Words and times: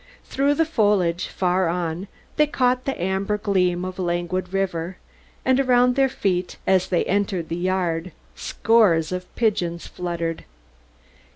Through 0.25 0.55
the 0.55 0.65
foliage, 0.65 1.27
farther 1.27 1.69
on, 1.69 2.07
they 2.35 2.47
caught 2.47 2.85
the 2.85 2.99
amber 2.99 3.37
gleam 3.37 3.85
of 3.85 3.99
a 3.99 4.01
languid 4.01 4.51
river; 4.51 4.97
and 5.45 5.59
around 5.59 5.95
their 5.95 6.09
feet, 6.09 6.57
as 6.65 6.87
they 6.87 7.03
entered 7.05 7.49
the 7.49 7.55
yard, 7.55 8.11
scores 8.33 9.11
of 9.11 9.27
pigeons 9.35 9.85
fluttered. 9.85 10.43